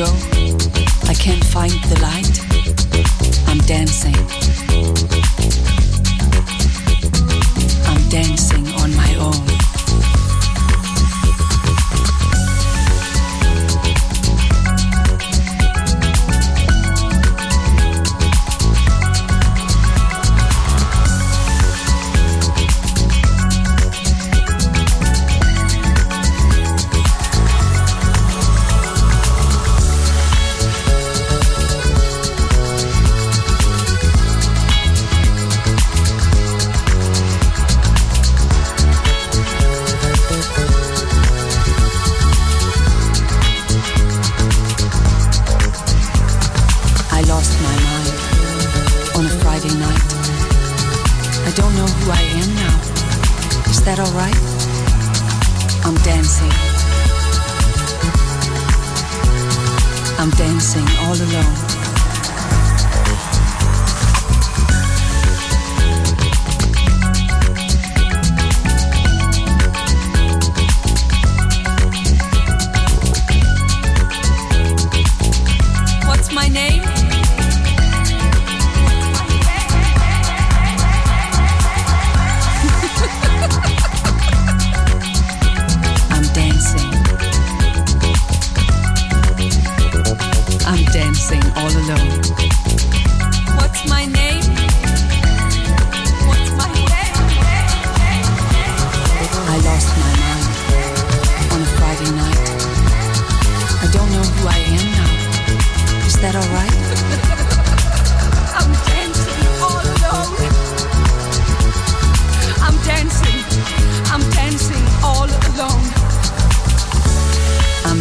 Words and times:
go. 0.00 0.06
I 1.08 1.14
can't 1.14 1.44
find 1.44 1.72
the 1.90 1.98
light. 2.00 2.40
I'm 3.48 3.58
dancing. 3.66 4.69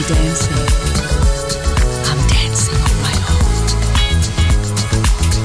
dancing. 0.10 0.58
I'm 2.10 2.28
dancing 2.28 2.82
on 2.82 2.96
my 3.06 3.14
own. 3.30 3.54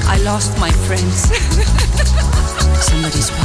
I 0.07 0.17
lost 0.23 0.57
my 0.57 0.71
friends. 0.71 1.29
Somebody's. 2.83 3.44